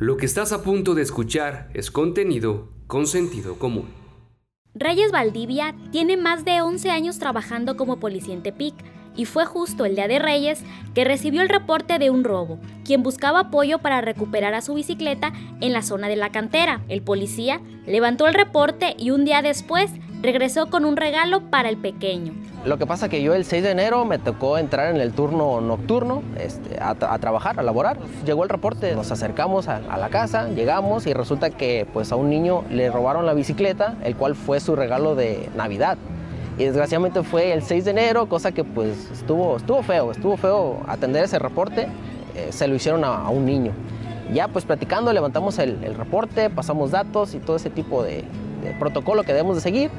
Lo 0.00 0.16
que 0.16 0.24
estás 0.24 0.50
a 0.52 0.62
punto 0.62 0.94
de 0.94 1.02
escuchar 1.02 1.68
es 1.74 1.90
contenido 1.90 2.70
con 2.86 3.06
sentido 3.06 3.58
común. 3.58 3.90
Reyes 4.72 5.12
Valdivia 5.12 5.74
tiene 5.92 6.16
más 6.16 6.46
de 6.46 6.62
11 6.62 6.88
años 6.88 7.18
trabajando 7.18 7.76
como 7.76 8.00
policía 8.00 8.32
en 8.32 8.42
Tepic 8.42 8.74
y 9.14 9.26
fue 9.26 9.44
justo 9.44 9.84
el 9.84 9.96
día 9.96 10.08
de 10.08 10.18
Reyes 10.18 10.62
que 10.94 11.04
recibió 11.04 11.42
el 11.42 11.50
reporte 11.50 11.98
de 11.98 12.08
un 12.08 12.24
robo, 12.24 12.58
quien 12.82 13.02
buscaba 13.02 13.40
apoyo 13.40 13.80
para 13.80 14.00
recuperar 14.00 14.54
a 14.54 14.62
su 14.62 14.72
bicicleta 14.72 15.34
en 15.60 15.74
la 15.74 15.82
zona 15.82 16.08
de 16.08 16.16
la 16.16 16.32
cantera. 16.32 16.82
El 16.88 17.02
policía 17.02 17.60
levantó 17.86 18.26
el 18.26 18.32
reporte 18.32 18.94
y 18.96 19.10
un 19.10 19.26
día 19.26 19.42
después 19.42 19.92
regresó 20.22 20.66
con 20.66 20.84
un 20.84 20.96
regalo 20.96 21.40
para 21.42 21.68
el 21.68 21.76
pequeño. 21.76 22.32
Lo 22.64 22.76
que 22.76 22.84
pasa 22.86 23.08
que 23.08 23.22
yo 23.22 23.34
el 23.34 23.46
6 23.46 23.62
de 23.62 23.70
enero 23.70 24.04
me 24.04 24.18
tocó 24.18 24.58
entrar 24.58 24.94
en 24.94 25.00
el 25.00 25.12
turno 25.12 25.62
nocturno 25.62 26.22
este, 26.38 26.78
a, 26.78 26.94
trabajar, 26.94 27.58
a 27.58 27.62
laborar. 27.62 27.96
Llegó 28.26 28.42
el 28.42 28.50
reporte, 28.50 28.94
nos 28.94 29.10
acercamos 29.10 29.66
a, 29.68 29.80
la 29.80 30.10
casa, 30.10 30.48
llegamos 30.48 31.06
y 31.06 31.14
resulta 31.14 31.48
que 31.48 31.86
pues 31.90 32.12
a 32.12 32.16
un 32.16 32.28
niño 32.28 32.64
le 32.70 32.90
robaron 32.90 33.24
la 33.24 33.32
bicicleta, 33.32 33.96
el 34.04 34.14
cual 34.14 34.34
fue 34.34 34.60
su 34.60 34.76
regalo 34.76 35.14
de 35.14 35.48
Navidad. 35.56 35.96
Y 36.58 36.64
desgraciadamente 36.64 37.22
fue 37.22 37.54
el 37.54 37.62
6 37.62 37.86
de 37.86 37.90
enero, 37.92 38.28
cosa 38.28 38.52
que 38.52 38.62
pues 38.62 39.10
estuvo, 39.10 39.56
estuvo 39.56 39.82
feo, 39.82 40.10
estuvo 40.10 40.36
feo 40.36 40.82
atender 40.86 41.24
ese 41.24 41.38
reporte. 41.38 41.88
Eh, 42.34 42.48
se 42.50 42.68
lo 42.68 42.74
hicieron 42.74 43.04
a, 43.04 43.30
un 43.30 43.46
niño. 43.46 43.72
Ya 44.34 44.48
pues 44.48 44.66
platicando, 44.66 45.10
levantamos 45.14 45.58
el, 45.58 45.94
reporte, 45.94 46.50
pasamos 46.50 46.90
datos 46.90 47.34
y 47.34 47.38
todo 47.38 47.56
ese 47.56 47.70
tipo 47.70 48.02
de, 48.02 48.24
protocolo 48.78 49.22
que 49.22 49.32
debemos 49.32 49.56
de 49.56 49.62
seguir. 49.62 49.90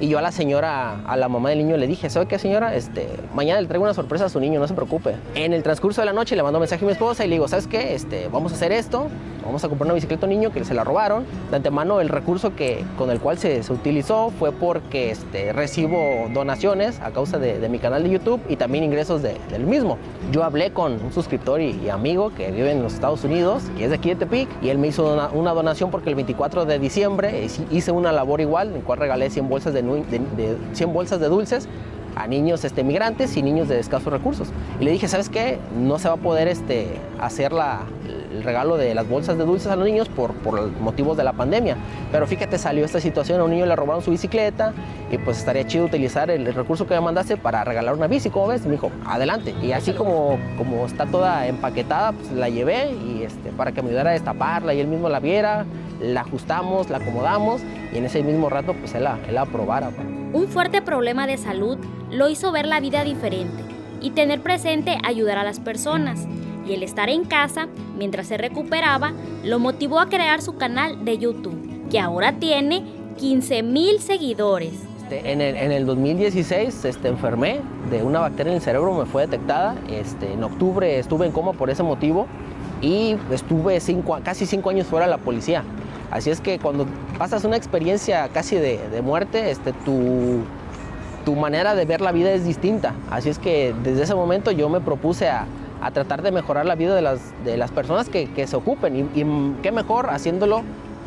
Y 0.00 0.08
yo 0.08 0.18
a 0.18 0.22
la 0.22 0.32
señora, 0.32 1.02
a 1.06 1.16
la 1.18 1.28
mamá 1.28 1.50
del 1.50 1.58
niño 1.58 1.76
le 1.76 1.86
dije, 1.86 2.08
¿sabe 2.08 2.24
qué 2.26 2.38
señora? 2.38 2.74
Este, 2.74 3.06
mañana 3.34 3.60
le 3.60 3.66
traigo 3.66 3.84
una 3.84 3.92
sorpresa 3.92 4.24
a 4.24 4.28
su 4.30 4.40
niño, 4.40 4.58
no 4.58 4.66
se 4.66 4.72
preocupe. 4.72 5.14
En 5.34 5.52
el 5.52 5.62
transcurso 5.62 6.00
de 6.00 6.06
la 6.06 6.14
noche 6.14 6.34
le 6.36 6.42
mando 6.42 6.58
mensaje 6.58 6.82
a 6.84 6.86
mi 6.86 6.92
esposa 6.92 7.22
y 7.24 7.28
le 7.28 7.34
digo, 7.34 7.48
¿sabes 7.48 7.66
qué? 7.66 7.94
Este, 7.94 8.28
vamos 8.28 8.52
a 8.52 8.54
hacer 8.54 8.72
esto, 8.72 9.08
vamos 9.50 9.64
a 9.64 9.68
comprar 9.68 9.86
una 9.86 9.94
bicicleta 9.94 10.26
a 10.26 10.28
un 10.28 10.30
niño 10.30 10.52
que 10.52 10.64
se 10.64 10.74
la 10.74 10.84
robaron. 10.84 11.24
De 11.50 11.56
antemano 11.56 12.00
el 12.00 12.08
recurso 12.08 12.54
que, 12.54 12.84
con 12.96 13.10
el 13.10 13.18
cual 13.18 13.36
se, 13.36 13.64
se 13.64 13.72
utilizó 13.72 14.30
fue 14.38 14.52
porque 14.52 15.10
este, 15.10 15.52
recibo 15.52 16.28
donaciones 16.32 17.00
a 17.00 17.10
causa 17.10 17.38
de, 17.38 17.68
mi 17.68 17.80
canal 17.80 18.04
de 18.04 18.10
YouTube 18.10 18.40
y 18.48 18.56
también 18.56 18.84
ingresos 18.84 19.22
de, 19.22 19.36
del 19.50 19.64
mismo. 19.64 19.98
Yo 20.30 20.44
hablé 20.44 20.70
con 20.72 20.92
un 21.04 21.12
suscriptor 21.12 21.60
y, 21.60 21.90
amigo 21.90 22.32
que 22.32 22.52
vive 22.52 22.70
en 22.70 22.82
los 22.82 22.94
Estados 22.94 23.24
Unidos 23.24 23.64
y 23.76 23.82
es 23.82 23.90
de 23.90 23.96
aquí 23.96 24.10
de 24.10 24.16
Tepic 24.16 24.48
y 24.62 24.68
él 24.68 24.78
me 24.78 24.86
hizo 24.86 25.12
una, 25.12 25.28
una 25.30 25.52
donación 25.52 25.90
porque 25.90 26.08
el 26.08 26.14
24 26.14 26.64
de 26.64 26.78
diciembre 26.78 27.46
hice 27.70 27.90
una 27.90 28.12
labor 28.12 28.40
igual 28.40 28.68
en 28.68 28.74
la 28.74 28.80
cual 28.80 29.00
regalé 29.00 29.30
100 29.30 29.48
bolsas 29.48 29.74
de 29.74 29.82
de, 29.82 30.56
100 30.72 30.92
bolsas 30.92 31.18
de 31.18 31.28
dulces 31.28 31.68
a 32.14 32.26
niños 32.26 32.64
este, 32.64 32.84
migrantes 32.84 33.36
y 33.36 33.42
niños 33.42 33.68
de 33.68 33.80
escasos 33.80 34.12
recursos. 34.12 34.48
Y 34.78 34.84
le 34.84 34.92
dije, 34.92 35.08
¿sabes 35.08 35.28
qué? 35.28 35.58
No 35.76 35.98
se 35.98 36.08
va 36.08 36.14
a 36.14 36.18
poder 36.18 36.48
este, 36.48 36.88
hacer 37.18 37.52
la, 37.52 37.80
el 38.30 38.42
regalo 38.42 38.76
de 38.76 38.94
las 38.94 39.08
bolsas 39.08 39.36
de 39.36 39.44
dulces 39.44 39.70
a 39.70 39.76
los 39.76 39.84
niños 39.84 40.08
por, 40.08 40.32
por 40.34 40.70
motivos 40.80 41.16
de 41.16 41.24
la 41.24 41.32
pandemia. 41.32 41.76
Pero 42.12 42.26
fíjate, 42.26 42.58
salió 42.58 42.84
esta 42.84 43.00
situación, 43.00 43.40
a 43.40 43.44
un 43.44 43.50
niño 43.50 43.66
le 43.66 43.76
robaron 43.76 44.02
su 44.02 44.10
bicicleta 44.10 44.72
y 45.10 45.18
pues 45.18 45.38
estaría 45.38 45.66
chido 45.66 45.84
utilizar 45.84 46.30
el, 46.30 46.52
recurso 46.54 46.86
que 46.86 46.94
me 46.94 47.00
mandaste 47.00 47.36
para 47.36 47.64
regalar 47.64 47.94
una 47.94 48.06
bici, 48.06 48.30
¿cómo 48.30 48.48
ves? 48.48 48.64
me 48.64 48.72
dijo, 48.72 48.90
adelante. 49.06 49.54
Y 49.62 49.72
así 49.72 49.92
como, 49.92 50.38
como 50.56 50.86
está 50.86 51.06
toda 51.06 51.46
empaquetada, 51.46 52.12
pues 52.12 52.30
la 52.32 52.48
llevé 52.48 52.92
y 52.92 53.22
este, 53.22 53.50
para 53.50 53.72
que 53.72 53.82
me 53.82 53.88
ayudara 53.88 54.10
a 54.10 54.12
destaparla 54.14 54.74
y 54.74 54.80
él 54.80 54.86
mismo 54.86 55.08
la 55.08 55.20
viera, 55.20 55.64
la 56.00 56.22
ajustamos, 56.22 56.90
la 56.90 56.98
acomodamos 56.98 57.60
y 57.92 57.98
en 57.98 58.04
ese 58.04 58.22
mismo 58.22 58.48
rato 58.48 58.74
pues 58.74 58.94
él 58.94 59.04
la, 59.04 59.18
él 59.28 59.34
la 59.34 59.42
aprobara. 59.42 59.90
Un 60.32 60.48
fuerte 60.48 60.80
problema 60.82 61.26
de 61.26 61.36
salud 61.36 61.78
lo 62.10 62.28
hizo 62.28 62.52
ver 62.52 62.66
la 62.66 62.80
vida 62.80 63.04
diferente 63.04 63.62
y 64.00 64.10
tener 64.10 64.40
presente 64.40 64.98
ayudar 65.04 65.38
a 65.38 65.44
las 65.44 65.60
personas. 65.60 66.26
Y 66.66 66.74
el 66.74 66.82
estar 66.82 67.08
en 67.08 67.24
casa 67.24 67.68
mientras 68.00 68.28
se 68.28 68.38
recuperaba 68.38 69.12
lo 69.44 69.58
motivó 69.58 70.00
a 70.00 70.08
crear 70.08 70.40
su 70.40 70.56
canal 70.56 71.04
de 71.04 71.18
YouTube, 71.18 71.88
que 71.90 72.00
ahora 72.00 72.32
tiene 72.32 72.82
15 73.18 73.62
mil 73.62 74.00
seguidores. 74.00 74.72
Este, 75.02 75.30
en, 75.30 75.42
el, 75.42 75.54
en, 75.54 75.70
el, 75.70 75.84
2016 75.84 76.86
este, 76.86 77.08
enfermé 77.08 77.60
de 77.90 78.02
una 78.02 78.20
bacteria 78.20 78.52
en 78.52 78.56
el 78.56 78.62
cerebro, 78.62 78.94
me 78.94 79.04
fue 79.04 79.26
detectada. 79.26 79.76
Este, 79.90 80.32
en 80.32 80.42
octubre 80.42 80.98
estuve 80.98 81.26
en 81.26 81.32
coma 81.32 81.52
por 81.52 81.68
ese 81.68 81.82
motivo 81.82 82.26
y 82.80 83.16
estuve 83.30 83.78
cinco, 83.80 84.18
casi 84.24 84.46
cinco 84.46 84.70
años 84.70 84.86
fuera 84.86 85.04
de 85.04 85.10
la 85.10 85.18
policía. 85.18 85.62
Así 86.10 86.30
es 86.30 86.40
que 86.40 86.58
cuando 86.58 86.86
pasas 87.18 87.44
una 87.44 87.56
experiencia 87.56 88.30
casi 88.30 88.56
de, 88.56 89.02
muerte, 89.02 89.50
este, 89.50 89.74
tu, 89.74 90.38
tu, 91.26 91.36
manera 91.36 91.74
de 91.74 91.84
ver 91.84 92.00
la 92.00 92.12
vida 92.12 92.32
es 92.32 92.46
distinta. 92.46 92.94
Así 93.10 93.28
es 93.28 93.38
que 93.38 93.74
desde 93.84 94.04
ese 94.04 94.14
momento 94.14 94.52
yo 94.52 94.70
me 94.70 94.80
propuse 94.80 95.28
a, 95.28 95.44
tratar 95.90 96.22
de 96.22 96.30
mejorar 96.30 96.66
la 96.66 96.74
vida 96.74 96.94
de 96.94 97.02
las, 97.02 97.20
de 97.44 97.56
las 97.56 97.70
personas 97.70 98.08
que, 98.08 98.46
se 98.46 98.56
ocupen. 98.56 99.10
Y, 99.14 99.62
qué 99.62 99.72
mejor 99.72 100.10
haciéndolo 100.10 100.62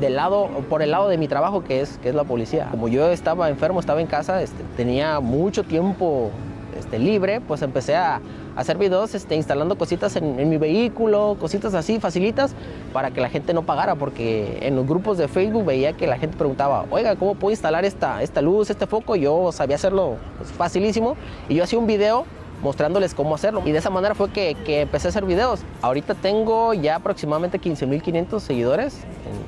del 0.00 0.16
lado, 0.16 0.48
por 0.68 0.82
el 0.82 0.90
lado 0.90 1.08
de 1.08 1.18
mi 1.18 1.28
trabajo 1.28 1.62
que 1.62 1.80
es, 1.80 1.98
que 1.98 2.08
es 2.08 2.14
la 2.14 2.24
policía. 2.24 2.68
Como 2.70 2.88
yo 2.88 3.10
estaba 3.10 3.48
enfermo, 3.48 3.80
estaba 3.80 4.00
en 4.00 4.06
casa, 4.06 4.42
este, 4.42 4.62
tenía 4.76 5.20
mucho 5.20 5.62
tiempo 5.64 6.30
este, 6.78 6.98
libre, 6.98 7.40
pues 7.40 7.62
empecé 7.62 7.96
a, 7.96 8.20
hacer 8.56 8.78
videos 8.78 9.14
este, 9.14 9.34
instalando 9.34 9.76
cositas 9.76 10.14
en, 10.16 10.48
mi 10.48 10.56
vehículo, 10.58 11.36
cositas 11.40 11.74
así, 11.74 11.98
facilitas, 11.98 12.54
para 12.92 13.10
que 13.10 13.20
la 13.20 13.28
gente 13.28 13.52
no 13.52 13.62
pagara, 13.62 13.96
porque 13.96 14.58
en 14.62 14.76
los 14.76 14.86
grupos 14.86 15.18
de 15.18 15.28
Facebook 15.28 15.64
veía 15.64 15.92
que 15.94 16.06
la 16.06 16.18
gente 16.18 16.36
preguntaba, 16.36 16.86
oiga, 16.90 17.16
¿cómo 17.16 17.34
puedo 17.34 17.50
instalar 17.50 17.84
esta, 17.84 18.22
esta 18.22 18.40
luz, 18.40 18.70
este 18.70 18.86
foco? 18.86 19.16
Yo 19.16 19.50
sabía 19.52 19.76
hacerlo 19.76 20.16
pues, 20.38 20.52
facilísimo, 20.52 21.16
y 21.48 21.56
yo 21.56 21.64
hacía 21.64 21.78
un 21.78 21.86
video 21.86 22.26
mostrándoles 22.64 23.14
cómo 23.14 23.34
hacerlo. 23.34 23.62
Y 23.64 23.70
de 23.70 23.78
esa 23.78 23.90
manera 23.90 24.14
fue 24.16 24.32
que, 24.32 24.56
empecé 24.66 25.08
a 25.08 25.10
hacer 25.10 25.24
videos. 25.24 25.60
Ahorita 25.82 26.14
tengo 26.14 26.74
ya 26.74 26.96
aproximadamente 26.96 27.60
15.500 27.60 28.40
seguidores 28.40 29.00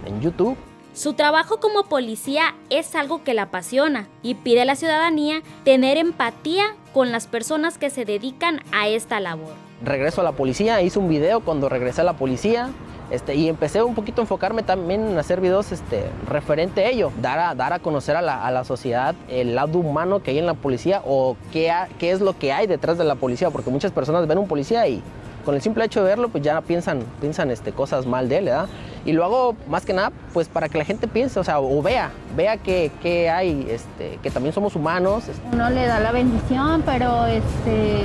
en, 0.05 0.15
en 0.15 0.21
YouTube. 0.21 0.57
Su 0.93 1.15
trabajo 1.15 1.59
como 1.59 1.85
policía 1.85 2.55
es 2.71 2.95
algo 2.95 3.25
que 3.25 3.35
la 3.35 3.43
apasiona 3.43 4.07
y 4.23 4.35
pide 4.35 4.63
a 4.63 4.65
la 4.65 4.77
ciudadanía 4.77 5.43
tener 5.65 5.97
empatía 5.97 6.65
con 6.95 7.11
las 7.11 7.27
personas 7.27 7.77
que 7.77 7.91
se 7.91 8.05
dedican 8.05 8.61
a 8.73 8.89
esta 8.89 9.19
labor. 9.21 9.53
Regreso 9.83 10.23
a 10.23 10.25
la 10.25 10.33
policía, 10.33 10.81
hice 10.81 10.99
un 10.99 11.09
video 11.09 11.41
cuando 11.41 11.69
regresé 11.69 12.01
a 12.01 12.05
la 12.05 12.15
policía, 12.15 12.71
este, 13.11 13.35
y 13.35 13.49
empecé 13.49 13.83
un 13.83 13.95
poquito 13.95 14.21
a 14.21 14.25
enfocarme 14.25 14.63
también 14.63 15.07
en 15.07 15.19
hacer 15.19 15.41
videos 15.41 15.73
este, 15.73 16.05
referente 16.29 16.85
a 16.85 16.89
ello, 16.89 17.13
dar 17.21 17.39
a, 17.39 17.55
dar 17.55 17.73
a 17.73 17.79
conocer 17.79 18.17
a 18.17 18.23
la, 18.23 18.65
sociedad 18.65 19.15
el 19.29 19.55
lado 19.55 19.79
humano 19.79 20.23
que 20.23 20.33
hay 20.33 20.39
en 20.39 20.47
la 20.47 20.55
policía 20.55 21.03
o 21.05 21.37
qué, 21.53 21.73
qué 21.99 22.11
es 22.11 22.21
lo 22.21 22.37
que 22.37 22.53
hay 22.53 22.67
detrás 22.67 22.99
de 22.99 23.05
la 23.05 23.15
policía, 23.15 23.51
porque 23.51 23.71
muchas 23.71 23.93
personas 23.93 24.27
ven 24.27 24.39
un 24.39 24.49
policía 24.49 24.89
y 24.89 25.03
con 25.47 25.55
el 25.55 25.63
simple 25.63 25.85
hecho 25.85 26.03
de 26.03 26.09
verlo, 26.09 26.29
pues 26.29 26.43
ya 26.43 26.61
piensan, 26.61 27.05
piensan 27.21 27.53
este, 27.53 27.71
cosas 27.71 28.05
mal 28.05 28.29
de 28.29 28.39
él, 28.39 28.45
¿verdad? 28.47 28.67
Y 29.05 29.13
lo 29.13 29.25
hago 29.25 29.55
más 29.69 29.87
que 29.87 29.93
nada, 29.93 30.11
pues 30.35 30.49
para 30.49 30.69
que 30.69 30.77
la 30.77 30.85
gente 30.85 31.07
piense, 31.07 31.39
o 31.39 31.45
sea, 31.45 31.61
o 31.61 31.81
vea, 31.81 32.11
vea 32.35 32.57
que, 32.57 32.91
que 33.01 33.31
hay, 33.31 33.69
este, 33.71 34.19
que 34.25 34.31
también 34.33 34.53
somos 34.53 34.75
humanos. 34.75 35.23
Uno 35.53 35.71
le 35.71 35.87
da 35.87 36.01
la 36.01 36.11
bendición, 36.11 36.83
pero 36.85 37.27
este, 37.27 38.03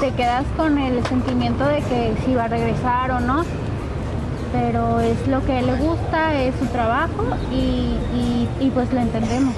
te 0.00 0.12
quedas 0.12 0.44
con 0.58 0.76
el 0.76 1.02
sentimiento 1.06 1.64
de 1.64 1.78
que 1.80 2.12
si 2.26 2.34
va 2.34 2.44
a 2.44 2.48
regresar 2.48 3.10
o 3.12 3.20
no. 3.20 3.44
Es 5.10 5.26
lo 5.26 5.44
que 5.44 5.60
le 5.60 5.74
gusta, 5.74 6.40
es 6.40 6.54
su 6.54 6.66
trabajo 6.66 7.24
y, 7.50 7.96
y, 8.60 8.70
pues 8.70 8.92
lo 8.92 9.00
entendemos. 9.00 9.52